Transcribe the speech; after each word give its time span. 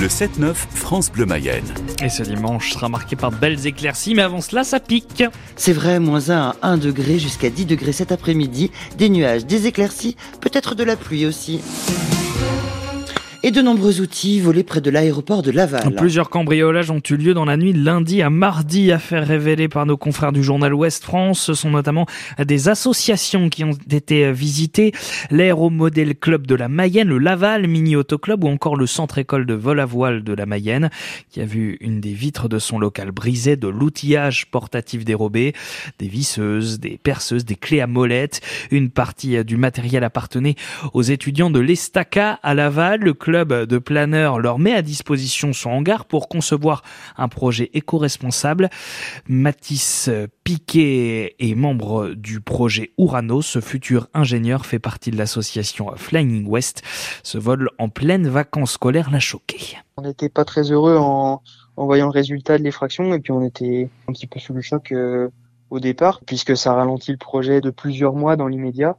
Le 0.00 0.06
7-9 0.06 0.54
France 0.54 1.10
Bleu 1.10 1.26
Mayenne. 1.26 1.64
Et 2.00 2.08
ce 2.08 2.22
dimanche 2.22 2.70
sera 2.72 2.88
marqué 2.88 3.16
par 3.16 3.32
de 3.32 3.36
belles 3.36 3.66
éclaircies, 3.66 4.14
mais 4.14 4.22
avant 4.22 4.40
cela, 4.40 4.62
ça 4.62 4.78
pique. 4.78 5.24
C'est 5.56 5.72
vrai, 5.72 5.98
moins 5.98 6.30
1 6.30 6.36
à 6.36 6.56
1 6.62 6.78
degré 6.78 7.18
jusqu'à 7.18 7.50
10 7.50 7.66
degrés 7.66 7.90
cet 7.90 8.12
après-midi. 8.12 8.70
Des 8.96 9.08
nuages, 9.08 9.44
des 9.44 9.66
éclaircies, 9.66 10.16
peut-être 10.40 10.76
de 10.76 10.84
la 10.84 10.94
pluie 10.94 11.26
aussi 11.26 11.60
et 13.42 13.50
de 13.50 13.62
nombreux 13.62 14.00
outils 14.00 14.40
volés 14.40 14.64
près 14.64 14.80
de 14.80 14.90
l'aéroport 14.90 15.42
de 15.42 15.50
Laval. 15.50 15.94
Plusieurs 15.94 16.28
cambriolages 16.28 16.90
ont 16.90 17.00
eu 17.08 17.16
lieu 17.16 17.34
dans 17.34 17.44
la 17.44 17.56
nuit 17.56 17.72
de 17.72 17.82
lundi 17.84 18.20
à 18.20 18.30
mardi, 18.30 18.90
affaire 18.90 19.26
révélée 19.26 19.68
par 19.68 19.86
nos 19.86 19.96
confrères 19.96 20.32
du 20.32 20.42
journal 20.42 20.74
Ouest 20.74 21.04
France. 21.04 21.40
Ce 21.40 21.54
sont 21.54 21.70
notamment 21.70 22.06
des 22.44 22.68
associations 22.68 23.48
qui 23.48 23.62
ont 23.64 23.76
été 23.90 24.32
visitées, 24.32 24.92
l'Aéromodel 25.30 26.16
Club 26.16 26.46
de 26.46 26.54
la 26.54 26.68
Mayenne, 26.68 27.08
le 27.08 27.18
Laval 27.18 27.68
Mini 27.68 27.94
Auto 27.94 28.18
Club 28.18 28.42
ou 28.44 28.48
encore 28.48 28.76
le 28.76 28.86
Centre 28.86 29.18
École 29.18 29.46
de 29.46 29.54
vol 29.54 29.78
à 29.78 29.86
voile 29.86 30.24
de 30.24 30.32
la 30.32 30.46
Mayenne, 30.46 30.90
qui 31.30 31.40
a 31.40 31.44
vu 31.44 31.76
une 31.80 32.00
des 32.00 32.14
vitres 32.14 32.48
de 32.48 32.58
son 32.58 32.78
local 32.78 33.12
brisée, 33.12 33.56
de 33.56 33.68
l'outillage 33.68 34.46
portatif 34.46 35.04
dérobé, 35.04 35.54
des 35.98 36.08
visseuses, 36.08 36.80
des 36.80 36.98
perceuses, 37.00 37.44
des 37.44 37.56
clés 37.56 37.80
à 37.80 37.86
molette. 37.86 38.40
Une 38.70 38.90
partie 38.90 39.44
du 39.44 39.56
matériel 39.56 40.02
appartenait 40.02 40.56
aux 40.92 41.02
étudiants 41.02 41.50
de 41.50 41.60
l'Estaca 41.60 42.40
à 42.42 42.54
Laval, 42.54 43.14
de 43.28 43.78
planeurs 43.78 44.38
leur 44.38 44.58
met 44.58 44.72
à 44.72 44.82
disposition 44.82 45.52
son 45.52 45.70
hangar 45.70 46.04
pour 46.06 46.28
concevoir 46.28 46.82
un 47.16 47.28
projet 47.28 47.70
éco-responsable. 47.74 48.70
Mathis 49.28 50.10
Piquet 50.44 51.36
est 51.38 51.54
membre 51.54 52.14
du 52.14 52.40
projet 52.40 52.92
Urano. 52.98 53.42
Ce 53.42 53.60
futur 53.60 54.08
ingénieur 54.14 54.66
fait 54.66 54.78
partie 54.78 55.10
de 55.10 55.16
l'association 55.16 55.92
Flying 55.96 56.46
West. 56.46 56.82
Ce 57.22 57.38
vol 57.38 57.68
en 57.78 57.88
pleine 57.88 58.28
vacances 58.28 58.72
scolaires 58.72 59.10
l'a 59.10 59.20
choqué. 59.20 59.76
On 59.96 60.02
n'était 60.02 60.28
pas 60.28 60.44
très 60.44 60.70
heureux 60.70 60.96
en, 60.96 61.42
voyant 61.76 62.06
le 62.06 62.12
résultat 62.12 62.58
de 62.58 62.62
l'effraction 62.62 63.14
et 63.14 63.20
puis 63.20 63.32
on 63.32 63.44
était 63.44 63.88
un 64.08 64.12
petit 64.12 64.26
peu 64.26 64.40
sous 64.40 64.52
le 64.52 64.62
choc 64.62 64.92
euh, 64.92 65.28
au 65.70 65.80
départ 65.80 66.20
puisque 66.26 66.56
ça 66.56 66.72
ralentit 66.72 67.12
le 67.12 67.18
projet 67.18 67.60
de 67.60 67.70
plusieurs 67.70 68.14
mois 68.14 68.36
dans 68.36 68.48
l'immédiat 68.48 68.96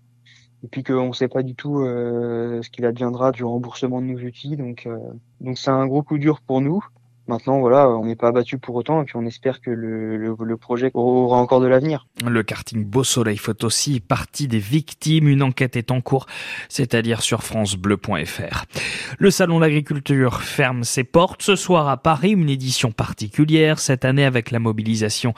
et 0.63 0.67
puis 0.67 0.83
qu'on 0.83 1.09
ne 1.09 1.13
sait 1.13 1.27
pas 1.27 1.43
du 1.43 1.55
tout 1.55 1.79
euh, 1.79 2.61
ce 2.61 2.69
qu'il 2.69 2.85
adviendra 2.85 3.31
du 3.31 3.43
remboursement 3.43 4.02
de 4.02 4.07
nos 4.07 4.19
outils. 4.19 4.57
Donc, 4.57 4.85
euh, 4.85 4.97
donc 5.41 5.57
c'est 5.57 5.71
un 5.71 5.88
gros 5.88 6.03
coup 6.03 6.17
dur 6.17 6.41
pour 6.41 6.61
nous. 6.61 6.83
Maintenant, 7.30 7.59
voilà, 7.59 7.88
on 7.88 8.05
n'est 8.05 8.16
pas 8.16 8.30
abattu 8.30 8.58
pour 8.58 8.73
autant 8.73 9.03
et 9.03 9.05
puis 9.05 9.16
on 9.16 9.23
espère 9.23 9.61
que 9.61 9.69
le, 9.69 10.17
le, 10.17 10.58
projet 10.58 10.89
aura 10.95 11.38
encore 11.38 11.61
de 11.61 11.67
l'avenir. 11.67 12.08
Le 12.25 12.41
karting 12.41 12.83
Beau 12.83 13.03
Soleil 13.03 13.38
fait 13.38 13.63
aussi 13.63 13.99
partie 13.99 14.47
des 14.47 14.58
victimes. 14.58 15.27
Une 15.27 15.44
enquête 15.44 15.75
est 15.75 15.91
en 15.91 16.02
cours, 16.02 16.25
c'est-à-dire 16.69 17.21
sur 17.21 17.44
francebleu.fr. 17.44 18.66
Le 19.19 19.30
Salon 19.30 19.58
de 19.58 19.61
l'Agriculture 19.61 20.41
ferme 20.41 20.83
ses 20.83 21.03
portes 21.03 21.44
ce 21.44 21.55
soir 21.55 21.88
à 21.88 21.97
Paris, 21.97 22.31
une 22.31 22.49
édition 22.49 22.91
particulière 22.91 23.77
cette 23.77 24.05
année 24.05 24.25
avec 24.25 24.49
la 24.49 24.58
mobilisation 24.58 25.36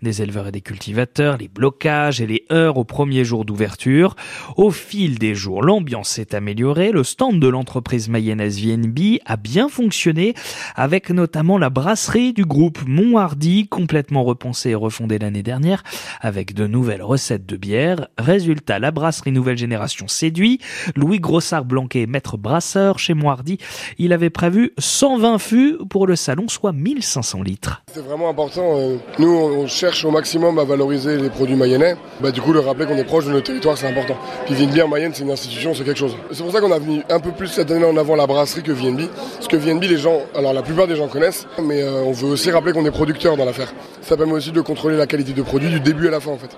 des 0.00 0.22
éleveurs 0.22 0.46
et 0.46 0.52
des 0.52 0.62
cultivateurs, 0.62 1.36
les 1.36 1.48
blocages 1.48 2.22
et 2.22 2.26
les 2.26 2.46
heures 2.52 2.78
au 2.78 2.84
premier 2.84 3.22
jour 3.22 3.44
d'ouverture. 3.44 4.16
Au 4.56 4.70
fil 4.70 5.18
des 5.18 5.34
jours, 5.34 5.62
l'ambiance 5.62 6.08
s'est 6.08 6.34
améliorée. 6.34 6.90
Le 6.90 7.04
stand 7.04 7.38
de 7.38 7.48
l'entreprise 7.48 8.08
mayonnaise 8.08 8.58
VNB 8.64 9.18
a 9.26 9.36
bien 9.36 9.68
fonctionné 9.68 10.32
avec 10.74 11.10
notamment 11.10 11.33
notamment 11.34 11.58
la 11.58 11.68
brasserie 11.68 12.32
du 12.32 12.44
groupe 12.44 12.78
Monthardy, 12.86 13.66
complètement 13.66 14.22
repensée 14.22 14.70
et 14.70 14.74
refondée 14.76 15.18
l'année 15.18 15.42
dernière, 15.42 15.82
avec 16.20 16.54
de 16.54 16.68
nouvelles 16.68 17.02
recettes 17.02 17.44
de 17.44 17.56
bière. 17.56 18.06
Résultat, 18.18 18.78
la 18.78 18.92
brasserie 18.92 19.32
nouvelle 19.32 19.58
génération 19.58 20.06
séduit. 20.06 20.60
Louis 20.94 21.18
Grossard-Blanquet, 21.18 22.06
maître 22.06 22.36
brasseur 22.36 23.00
chez 23.00 23.14
Monthardy, 23.14 23.58
il 23.98 24.12
avait 24.12 24.30
prévu 24.30 24.74
120 24.78 25.38
fûts 25.38 25.76
pour 25.90 26.06
le 26.06 26.14
salon, 26.14 26.46
soit 26.46 26.72
1500 26.72 27.42
litres. 27.42 27.82
C'est 27.92 28.04
vraiment 28.04 28.28
important. 28.28 28.78
Euh, 28.78 28.98
nous, 29.18 29.34
on 29.34 29.66
cherche 29.66 30.04
au 30.04 30.12
maximum 30.12 30.60
à 30.60 30.64
valoriser 30.64 31.16
les 31.16 31.30
produits 31.30 31.56
mayennais. 31.56 31.96
Bah, 32.20 32.30
du 32.30 32.40
coup, 32.40 32.52
le 32.52 32.60
rappeler 32.60 32.86
qu'on 32.86 32.96
est 32.96 33.02
proche 33.02 33.26
de 33.26 33.32
nos 33.32 33.40
territoires, 33.40 33.76
c'est 33.76 33.88
important. 33.88 34.16
Puis 34.46 34.54
VNB 34.54 34.82
en 34.84 34.88
Mayenne, 34.88 35.10
c'est 35.12 35.24
une 35.24 35.32
institution, 35.32 35.74
c'est 35.74 35.82
quelque 35.82 35.98
chose. 35.98 36.16
C'est 36.30 36.44
pour 36.44 36.52
ça 36.52 36.60
qu'on 36.60 36.70
a 36.70 36.78
mis 36.78 37.02
un 37.10 37.18
peu 37.18 37.32
plus 37.32 37.48
cette 37.48 37.72
année 37.72 37.84
en 37.84 37.96
avant 37.96 38.14
la 38.14 38.28
brasserie 38.28 38.62
que 38.62 38.70
VNB. 38.70 39.08
Parce 39.34 39.48
que 39.48 39.56
VNB, 39.56 39.82
les 39.82 39.98
gens, 39.98 40.20
alors 40.36 40.52
la 40.52 40.62
plupart 40.62 40.86
des 40.86 40.94
gens 40.94 41.08
connaissent 41.08 41.23
mais 41.62 41.82
euh, 41.82 42.02
on 42.04 42.12
veut 42.12 42.28
aussi 42.28 42.50
rappeler 42.50 42.72
qu'on 42.72 42.84
est 42.84 42.90
producteur 42.90 43.36
dans 43.36 43.44
l'affaire. 43.44 43.72
Ça 44.02 44.16
permet 44.16 44.32
aussi 44.32 44.52
de 44.52 44.60
contrôler 44.60 44.96
la 44.96 45.06
qualité 45.06 45.32
de 45.32 45.42
produit 45.42 45.68
du 45.70 45.80
début 45.80 46.08
à 46.08 46.10
la 46.10 46.20
fin 46.20 46.30
en 46.30 46.38
fait. 46.38 46.50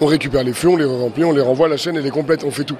On 0.00 0.06
récupère 0.06 0.42
les 0.44 0.52
flux, 0.52 0.68
on 0.68 0.76
les 0.76 0.84
remplit, 0.84 1.24
on 1.24 1.32
les 1.32 1.40
renvoie, 1.40 1.68
la 1.68 1.76
chaîne 1.76 1.96
elle 1.96 2.06
est 2.06 2.10
complète, 2.10 2.44
on 2.44 2.50
fait 2.50 2.64
tout. 2.64 2.76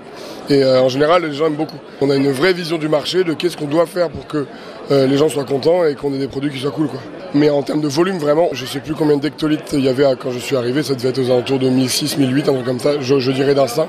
Et 0.49 0.63
euh, 0.63 0.83
en 0.83 0.89
général, 0.89 1.25
les 1.25 1.33
gens 1.33 1.47
aiment 1.47 1.55
beaucoup. 1.55 1.79
On 2.01 2.11
a 2.11 2.17
une 2.17 2.31
vraie 2.31 2.53
vision 2.53 2.79
du 2.79 2.89
marché, 2.89 3.25
de 3.25 3.35
qu'est-ce 3.35 3.57
qu'on 3.57 3.67
doit 3.67 3.87
faire 3.87 4.11
pour 4.11 4.27
que 4.27 4.47
euh, 4.91 5.07
les 5.07 5.17
gens 5.17 5.29
soient 5.29 5.45
contents 5.45 5.85
et 5.85 5.95
qu'on 5.95 6.13
ait 6.15 6.19
des 6.19 6.29
produits 6.29 6.51
qui 6.51 6.59
soient 6.59 6.71
cool. 6.71 6.89
Quoi. 6.89 7.01
Mais 7.35 7.49
en 7.49 7.63
termes 7.63 7.81
de 7.81 7.89
volume, 7.89 8.19
vraiment, 8.19 8.49
je 8.53 8.67
sais 8.67 8.81
plus 8.81 8.95
combien 8.95 9.17
d'hectolitres 9.17 9.75
il 9.75 9.85
y 9.85 9.89
avait 9.89 10.05
quand 10.21 10.33
je 10.33 10.39
suis 10.39 10.57
arrivé, 10.57 10.83
ça 10.83 10.95
devait 10.95 11.11
être 11.11 11.21
aux 11.21 11.31
alentours 11.31 11.61
de 11.61 11.69
1006, 11.69 12.19
1008, 12.19 12.49
un 12.49 12.55
truc 12.55 12.67
comme 12.67 12.81
ça, 12.81 13.01
je, 13.01 13.19
je 13.21 13.33
dirais 13.33 13.55
d'instinct. 13.55 13.89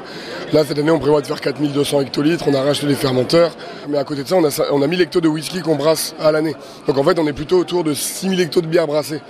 Là, 0.53 0.65
cette 0.65 0.77
année, 0.77 0.91
on 0.91 0.99
prévoit 0.99 1.21
de 1.21 1.27
faire 1.27 1.39
4200 1.39 2.01
hectolitres, 2.01 2.43
on 2.45 2.53
a 2.53 2.61
racheté 2.61 2.85
des 2.85 2.95
fermenteurs, 2.95 3.55
mais 3.87 3.97
à 3.97 4.03
côté 4.03 4.23
de 4.23 4.27
ça, 4.27 4.35
on 4.35 4.43
a, 4.43 4.49
on 4.73 4.81
a 4.81 4.87
1000 4.87 4.99
hectos 4.99 5.21
de 5.21 5.29
whisky 5.29 5.61
qu'on 5.61 5.77
brasse 5.77 6.13
à 6.19 6.29
l'année. 6.33 6.55
Donc 6.87 6.97
en 6.97 7.03
fait, 7.03 7.17
on 7.19 7.27
est 7.27 7.31
plutôt 7.31 7.57
autour 7.57 7.85
de 7.85 7.93
6000 7.93 8.41
hectos 8.41 8.59
de 8.59 8.67
bière 8.67 8.85
brassée. 8.85 9.21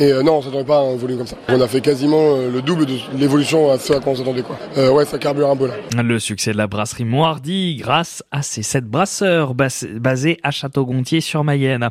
Et 0.00 0.12
euh, 0.12 0.22
non, 0.22 0.38
on 0.38 0.42
s'attendait 0.42 0.64
pas 0.64 0.78
à 0.78 0.82
un 0.82 0.96
volume 0.96 1.18
comme 1.18 1.26
ça. 1.26 1.36
On 1.48 1.60
a 1.60 1.68
fait 1.68 1.80
quasiment 1.80 2.36
euh, 2.36 2.50
le 2.50 2.62
double 2.62 2.84
de 2.84 2.98
l'évolution 3.16 3.70
à 3.70 3.78
ce 3.78 3.92
à 3.92 4.00
quoi 4.00 4.12
on 4.12 4.16
s'attendait 4.16 4.42
quoi. 4.42 4.58
Euh, 4.76 4.90
ouais, 4.90 5.04
ça 5.04 5.18
carbure 5.18 5.48
un 5.48 5.56
peu 5.56 5.68
là. 5.68 5.74
Le 6.02 6.18
succès 6.18 6.50
de 6.50 6.56
la 6.56 6.66
brasserie 6.66 7.04
Moirdy 7.04 7.76
grâce 7.76 8.24
à 8.32 8.42
ses 8.42 8.64
sept 8.64 8.84
brasseurs 8.84 9.54
basés 9.54 10.38
à 10.42 10.50
Château-Gontier 10.50 11.20
sur 11.20 11.44
Mayenne. 11.44 11.90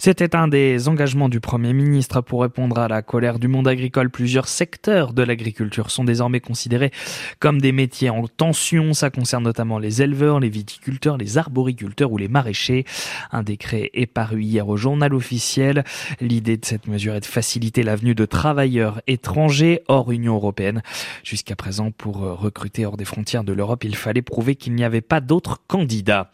C'était 0.00 0.34
un 0.34 0.48
des 0.48 0.88
engagements 0.88 1.28
du 1.28 1.38
Premier 1.38 1.72
ministre 1.72 2.20
pour 2.22 2.42
répondre 2.42 2.76
à 2.78 2.88
la 2.88 3.02
colère 3.02 3.38
du 3.38 3.46
monde 3.46 3.68
agricole. 3.68 4.10
Plusieurs 4.10 4.48
secteurs 4.48 5.12
de 5.12 5.22
l'agriculture 5.22 5.92
sont 5.92 6.04
désormais 6.04 6.40
considérés 6.40 6.90
comme 7.38 7.60
des 7.60 7.72
métiers 7.72 8.10
en 8.10 8.26
tension. 8.26 8.94
Ça 8.94 9.10
concerne 9.10 9.44
notamment 9.44 9.78
les 9.78 10.02
éleveurs, 10.02 10.40
les 10.40 10.48
viticulteurs, 10.48 11.18
les 11.18 11.38
arboriculteurs 11.38 12.10
ou 12.10 12.16
les 12.16 12.28
maraîchers. 12.28 12.84
Un 13.30 13.44
décret 13.44 13.90
est 13.94 14.06
paru 14.06 14.42
hier 14.42 14.68
au 14.68 14.76
journal 14.76 15.14
officiel. 15.14 15.84
L'idée 16.20 16.56
de 16.56 16.64
cette 16.64 16.88
mesure 16.88 17.14
est 17.14 17.20
de 17.20 17.26
faciliter 17.26 17.43
faciliter 17.44 17.82
l'avenue 17.82 18.14
de 18.14 18.24
travailleurs 18.24 19.02
étrangers 19.06 19.82
hors 19.88 20.10
Union 20.10 20.34
européenne. 20.34 20.80
Jusqu'à 21.24 21.54
présent, 21.54 21.90
pour 21.90 22.24
euh, 22.24 22.32
recruter 22.32 22.86
hors 22.86 22.96
des 22.96 23.04
frontières 23.04 23.44
de 23.44 23.52
l'Europe, 23.52 23.84
il 23.84 23.96
fallait 23.96 24.22
prouver 24.22 24.56
qu'il 24.56 24.74
n'y 24.74 24.82
avait 24.82 25.02
pas 25.02 25.20
d'autres 25.20 25.60
candidats. 25.66 26.32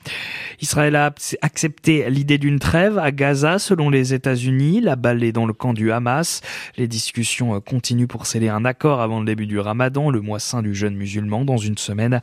Israël 0.61 0.95
a 0.95 1.13
accepté 1.43 2.09
l'idée 2.11 2.39
d'une 2.39 2.61
trêve 2.61 2.97
à 2.97 3.11
Gaza 3.11 3.59
selon 3.59 3.91
les 3.91 4.15
États-Unis. 4.15 4.81
La 4.81 4.95
balle 4.95 5.25
est 5.25 5.33
dans 5.33 5.47
le 5.47 5.53
camp 5.53 5.73
du 5.73 5.91
Hamas. 5.91 6.43
Les 6.77 6.87
discussions 6.87 7.57
euh, 7.57 7.59
continuent 7.59 8.07
pour 8.07 8.27
sceller 8.27 8.49
un 8.49 8.65
accord 8.65 9.01
avant 9.01 9.19
le 9.19 9.27
début 9.27 9.49
du 9.49 9.59
Ramadan, 9.59 10.11
le 10.11 10.21
mois 10.21 10.39
saint 10.39 10.63
du 10.63 10.77
jeûne 10.77 10.95
musulman. 10.95 11.45
Dans 11.45 11.57
une 11.57 11.77
semaine, 11.77 12.21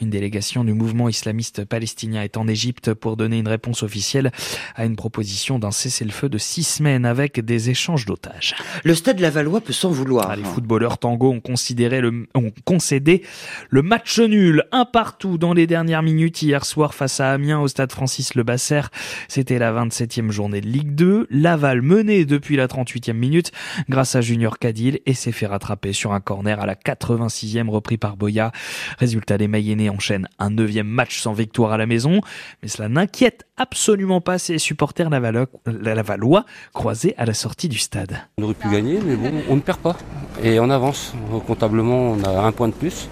une 0.00 0.08
délégation 0.08 0.64
du 0.64 0.72
mouvement 0.72 1.10
islamiste 1.10 1.66
palestinien 1.66 2.22
est 2.22 2.38
en 2.38 2.48
Égypte 2.48 2.94
pour 2.94 3.18
donner 3.18 3.38
une 3.38 3.48
réponse 3.48 3.82
officielle 3.82 4.32
à 4.76 4.86
une 4.86 4.96
proposition 4.96 5.58
d'un 5.58 5.72
cessez-le-feu 5.72 6.30
de 6.30 6.38
six 6.38 6.64
semaines 6.64 7.04
avec 7.04 7.38
des 7.44 7.68
échanges 7.68 8.06
d'otages. 8.06 8.29
Le 8.84 8.94
stade 8.94 9.20
Lavallois 9.20 9.60
peut 9.60 9.72
s'en 9.72 9.90
vouloir. 9.90 10.28
Ah, 10.30 10.36
les 10.36 10.44
footballeurs 10.44 10.98
tango 10.98 11.30
ont, 11.30 11.40
considéré 11.40 12.00
le, 12.00 12.26
ont 12.34 12.52
concédé 12.64 13.22
le 13.70 13.82
match 13.82 14.18
nul, 14.18 14.64
un 14.72 14.84
partout 14.84 15.38
dans 15.38 15.52
les 15.52 15.66
dernières 15.66 16.02
minutes 16.02 16.42
hier 16.42 16.64
soir 16.64 16.94
face 16.94 17.20
à 17.20 17.32
Amiens 17.32 17.60
au 17.60 17.68
stade 17.68 17.92
Francis 17.92 18.34
Le 18.34 18.42
Basser. 18.42 18.82
C'était 19.28 19.58
la 19.58 19.72
27e 19.72 20.30
journée 20.30 20.60
de 20.60 20.68
Ligue 20.68 20.94
2. 20.94 21.26
Laval 21.30 21.82
menait 21.82 22.24
depuis 22.24 22.56
la 22.56 22.66
38e 22.66 23.12
minute 23.12 23.52
grâce 23.88 24.16
à 24.16 24.20
Junior 24.20 24.58
Cadil 24.58 25.00
et 25.06 25.14
s'est 25.14 25.32
fait 25.32 25.46
rattraper 25.46 25.92
sur 25.92 26.12
un 26.12 26.20
corner 26.20 26.60
à 26.60 26.66
la 26.66 26.74
86e 26.74 27.68
repris 27.68 27.98
par 27.98 28.16
Boya. 28.16 28.52
Résultat, 28.98 29.36
les 29.36 29.48
Mayennais 29.48 29.88
enchaînent 29.88 30.28
un 30.38 30.50
neuvième 30.50 30.88
match 30.88 31.20
sans 31.20 31.32
victoire 31.32 31.72
à 31.72 31.78
la 31.78 31.86
maison, 31.86 32.20
mais 32.62 32.68
cela 32.68 32.88
n'inquiète 32.88 33.46
absolument 33.56 34.20
pas 34.20 34.38
ses 34.38 34.58
supporters 34.58 35.10
lavallois 35.10 36.44
croisés 36.72 37.14
à 37.16 37.26
la 37.26 37.34
sortie 37.34 37.68
du 37.68 37.78
stade. 37.78 38.19
On 38.38 38.44
aurait 38.44 38.54
pu 38.54 38.68
gagner, 38.70 38.98
mais 39.04 39.16
bon, 39.16 39.30
on 39.48 39.56
ne 39.56 39.60
perd 39.60 39.78
pas. 39.78 39.96
Et 40.42 40.58
on 40.60 40.70
avance. 40.70 41.14
Comptablement, 41.46 42.12
on 42.12 42.22
a 42.24 42.42
un 42.42 42.52
point 42.52 42.68
de 42.68 42.74
plus. 42.74 43.08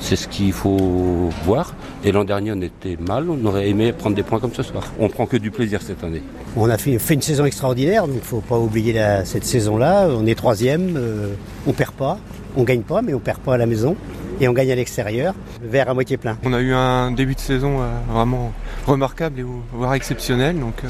C'est 0.00 0.16
ce 0.16 0.26
qu'il 0.26 0.52
faut 0.52 1.30
voir. 1.44 1.74
Et 2.04 2.10
l'an 2.10 2.24
dernier, 2.24 2.52
on 2.52 2.60
était 2.60 2.96
mal. 2.96 3.30
On 3.30 3.44
aurait 3.44 3.68
aimé 3.68 3.92
prendre 3.92 4.16
des 4.16 4.24
points 4.24 4.40
comme 4.40 4.52
ce 4.52 4.62
soir. 4.62 4.84
On 4.98 5.08
prend 5.08 5.26
que 5.26 5.36
du 5.36 5.50
plaisir 5.50 5.80
cette 5.80 6.02
année. 6.02 6.22
On 6.56 6.68
a 6.68 6.76
fait, 6.76 6.98
une 7.14 7.22
saison 7.22 7.44
extraordinaire, 7.44 8.06
donc 8.06 8.16
il 8.16 8.20
ne 8.20 8.24
faut 8.24 8.40
pas 8.40 8.58
oublier 8.58 9.00
cette 9.24 9.44
saison-là. 9.44 10.08
On 10.10 10.26
est 10.26 10.34
troisième, 10.34 10.96
euh, 10.96 11.34
on 11.66 11.72
perd 11.72 11.92
pas. 11.92 12.18
On 12.56 12.64
gagne 12.64 12.82
pas, 12.82 13.00
mais 13.00 13.14
on 13.14 13.20
perd 13.20 13.38
pas 13.38 13.54
à 13.54 13.56
la 13.56 13.66
maison. 13.66 13.96
Et 14.40 14.48
on 14.48 14.52
gagne 14.52 14.72
à 14.72 14.74
l'extérieur, 14.74 15.34
verre 15.62 15.88
à 15.88 15.94
moitié 15.94 16.16
plein. 16.16 16.36
On 16.44 16.52
a 16.52 16.60
eu 16.60 16.72
un 16.72 17.12
début 17.12 17.34
de 17.34 17.40
saison 17.40 17.80
euh, 17.80 17.86
vraiment 18.10 18.52
remarquable 18.86 19.38
et 19.38 19.44
voire 19.72 19.94
exceptionnel. 19.94 20.58
Donc, 20.58 20.74
euh, 20.84 20.88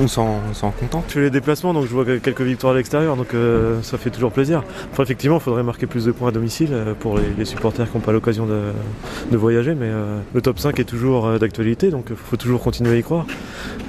on 0.00 0.54
s'en 0.54 0.70
content. 0.70 1.04
Je 1.08 1.14
fais 1.14 1.20
les 1.20 1.30
déplacements, 1.30 1.74
donc 1.74 1.84
je 1.86 1.90
vois 1.90 2.04
quelques 2.04 2.40
victoires 2.40 2.72
à 2.72 2.76
l'extérieur, 2.76 3.16
donc 3.16 3.34
euh, 3.34 3.82
ça 3.82 3.98
fait 3.98 4.10
toujours 4.10 4.32
plaisir. 4.32 4.62
Enfin, 4.92 5.02
effectivement, 5.02 5.36
il 5.36 5.42
faudrait 5.42 5.62
marquer 5.62 5.86
plus 5.86 6.04
de 6.04 6.12
points 6.12 6.28
à 6.28 6.32
domicile 6.32 6.70
euh, 6.72 6.94
pour 6.98 7.18
les, 7.18 7.44
supporters 7.44 7.90
qui 7.90 7.96
n'ont 7.96 8.02
pas 8.02 8.12
l'occasion 8.12 8.46
de, 8.46 9.36
voyager, 9.36 9.74
mais 9.74 9.88
euh, 9.88 10.18
le 10.34 10.42
top 10.42 10.58
5 10.58 10.78
est 10.78 10.84
toujours 10.84 11.38
d'actualité, 11.38 11.90
donc 11.90 12.06
il 12.10 12.16
faut 12.16 12.36
toujours 12.36 12.60
continuer 12.60 12.92
à 12.92 12.96
y 12.96 13.02
croire. 13.02 13.26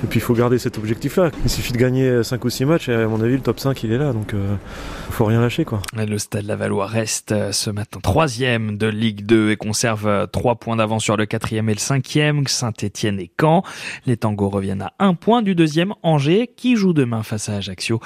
Et 0.03 0.07
puis 0.07 0.19
il 0.19 0.21
faut 0.23 0.33
garder 0.33 0.57
cet 0.57 0.77
objectif-là. 0.77 1.31
Il 1.43 1.49
suffit 1.49 1.73
de 1.73 1.77
gagner 1.77 2.23
5 2.23 2.43
ou 2.43 2.49
6 2.49 2.65
matchs, 2.65 2.89
et 2.89 2.93
à 2.93 3.07
mon 3.07 3.21
avis, 3.21 3.35
le 3.35 3.41
top 3.41 3.59
5 3.59 3.83
il 3.83 3.91
est 3.91 3.97
là, 3.97 4.13
donc 4.13 4.33
il 4.33 5.13
faut 5.13 5.25
rien 5.25 5.41
lâcher. 5.41 5.65
Quoi. 5.65 5.81
Le 5.95 6.17
Stade 6.17 6.45
Lavallois 6.45 6.87
reste 6.87 7.33
ce 7.51 7.69
matin 7.69 7.99
troisième 8.01 8.77
de 8.77 8.87
Ligue 8.87 9.25
2 9.25 9.51
et 9.51 9.57
conserve 9.57 10.27
3 10.31 10.55
points 10.55 10.75
d'avance 10.75 11.03
sur 11.03 11.17
le 11.17 11.25
quatrième 11.25 11.69
et 11.69 11.73
le 11.73 11.79
cinquième, 11.79 12.47
Saint-Etienne 12.47 13.19
et 13.19 13.31
Caen. 13.39 13.63
Les 14.05 14.17
tangos 14.17 14.49
reviennent 14.49 14.81
à 14.81 14.93
un 14.99 15.13
point 15.13 15.41
du 15.41 15.55
deuxième, 15.55 15.93
Angers, 16.03 16.49
qui 16.55 16.75
joue 16.75 16.93
demain 16.93 17.23
face 17.23 17.49
à 17.49 17.55
Ajaccio. 17.55 17.99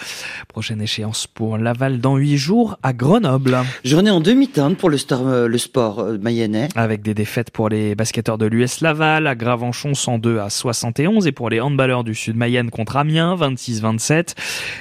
Prochaine 0.47 0.81
échéance 0.81 1.27
pour 1.27 1.57
Laval 1.57 1.99
dans 1.99 2.17
8 2.17 2.37
jours 2.37 2.77
à 2.83 2.93
Grenoble. 2.93 3.57
Journée 3.83 4.11
en 4.11 4.19
demi-teinte 4.19 4.77
pour 4.77 4.89
le, 4.89 4.97
euh, 5.11 5.47
le 5.47 5.57
sport 5.57 5.99
euh, 5.99 6.17
mayennais. 6.17 6.69
Avec 6.75 7.01
des 7.01 7.13
défaites 7.13 7.51
pour 7.51 7.69
les 7.69 7.95
basketteurs 7.95 8.37
de 8.37 8.45
l'US 8.45 8.81
Laval 8.81 9.27
à 9.27 9.35
Gravenchon 9.35 9.93
102 9.93 10.39
à 10.39 10.49
71 10.49 11.27
et 11.27 11.31
pour 11.31 11.49
les 11.49 11.61
handballeurs 11.61 12.03
du 12.03 12.15
Sud 12.15 12.35
Mayenne 12.35 12.69
contre 12.69 12.97
Amiens 12.97 13.35
26-27. 13.35 14.35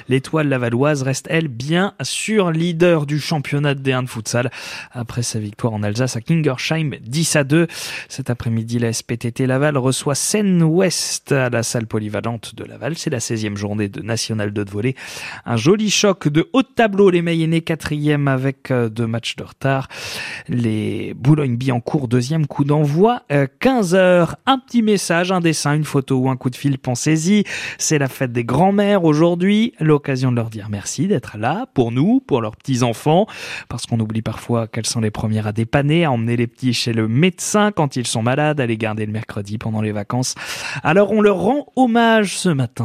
L'étoile 0.09 0.49
lavalloise 0.49 1.03
reste 1.03 1.27
elle 1.29 1.47
bien 1.47 1.93
sûr 2.01 2.51
leader 2.51 3.05
du 3.05 3.19
championnat 3.19 3.75
de 3.75 3.81
D1 3.81 4.03
de 4.03 4.09
futsal 4.09 4.51
après 4.91 5.23
sa 5.23 5.39
victoire 5.39 5.73
en 5.73 5.83
Alsace 5.83 6.15
à 6.15 6.21
Kingersheim 6.21 6.91
10 7.01 7.35
à 7.35 7.43
2. 7.43 7.67
Cet 8.09 8.29
après-midi, 8.29 8.79
la 8.79 8.93
SPTT 8.93 9.45
Laval 9.45 9.77
reçoit 9.77 10.15
Seine-Ouest 10.15 11.31
à 11.31 11.49
la 11.49 11.63
salle 11.63 11.87
polyvalente 11.87 12.55
de 12.55 12.63
Laval. 12.63 12.94
C'est 12.97 13.09
la 13.09 13.19
16e 13.19 13.55
journée 13.55 13.89
de 13.89 14.01
National 14.01 14.51
2 14.51 14.65
de 14.65 14.71
volley. 14.71 14.95
Un 15.45 15.57
joli 15.57 15.89
choc 15.89 16.27
de 16.27 16.49
haut 16.53 16.61
de 16.61 16.67
tableau. 16.67 17.09
Les 17.09 17.21
Mayennais 17.21 17.61
quatrième 17.61 18.27
avec 18.27 18.71
euh, 18.71 18.89
deux 18.89 19.07
matchs 19.07 19.35
de 19.35 19.43
retard. 19.43 19.87
Les 20.47 21.13
Boulogne-Billancourt 21.15 22.07
deuxième 22.07 22.47
coup 22.47 22.63
d'envoi. 22.63 23.23
15 23.59 23.95
euh, 23.95 23.97
heures. 23.97 24.35
Un 24.45 24.59
petit 24.59 24.81
message, 24.81 25.31
un 25.31 25.41
dessin, 25.41 25.75
une 25.75 25.83
photo 25.83 26.17
ou 26.17 26.29
un 26.29 26.37
coup 26.37 26.49
de 26.49 26.55
fil. 26.55 26.77
Pensez-y. 26.77 27.43
C'est 27.77 27.97
la 27.97 28.07
fête 28.07 28.31
des 28.31 28.43
grands-mères 28.43 29.03
aujourd'hui. 29.03 29.73
L'occasion 29.79 30.31
de 30.31 30.37
leur 30.37 30.49
dire 30.49 30.67
merci 30.69 31.07
d'être 31.07 31.37
là 31.37 31.65
pour 31.73 31.91
nous, 31.91 32.19
pour 32.19 32.41
leurs 32.41 32.55
petits-enfants. 32.55 33.27
Parce 33.69 33.85
qu'on 33.85 33.99
oublie 33.99 34.21
parfois 34.21 34.67
qu'elles 34.67 34.85
sont 34.85 35.01
les 35.01 35.11
premières 35.11 35.47
à 35.47 35.51
dépanner, 35.51 36.05
à 36.05 36.11
emmener 36.11 36.37
les 36.37 36.47
petits 36.47 36.73
chez 36.73 36.93
le 36.93 37.07
médecin 37.07 37.71
quand 37.71 37.95
ils 37.95 38.07
sont 38.07 38.21
malades, 38.21 38.59
à 38.59 38.65
les 38.65 38.77
garder 38.77 39.05
le 39.05 39.11
mercredi 39.11 39.57
pendant 39.57 39.81
les 39.81 39.91
vacances. 39.91 40.35
Alors 40.83 41.11
on 41.11 41.21
leur 41.21 41.37
rend 41.37 41.67
hommage 41.75 42.37
ce 42.37 42.49
matin 42.49 42.84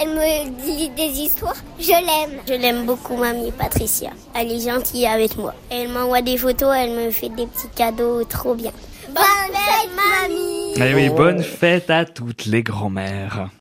elle 0.00 0.08
me 0.08 0.62
dit 0.64 0.88
des 0.90 1.20
histoires. 1.20 1.56
Je 1.78 1.90
l'aime. 1.90 2.40
Je 2.48 2.54
l'aime 2.54 2.86
beaucoup, 2.86 3.16
mamie 3.16 3.52
Patricia. 3.52 4.10
Elle 4.34 4.52
est 4.52 4.60
gentille 4.60 5.06
avec 5.06 5.36
moi. 5.36 5.54
Elle 5.70 5.88
m'envoie 5.88 6.22
des 6.22 6.36
photos, 6.36 6.74
elle 6.76 6.92
me 6.92 7.10
fait 7.10 7.28
des 7.28 7.46
petits 7.46 7.68
cadeaux 7.74 8.24
trop 8.24 8.54
bien. 8.54 8.72
Bonne 9.08 9.52
fête, 9.52 9.90
mamie 9.94 10.50
eh 10.82 10.94
oui, 10.94 11.10
bonne 11.10 11.42
fête 11.42 11.90
à 11.90 12.06
toutes 12.06 12.46
les 12.46 12.62
grand-mères. 12.62 13.50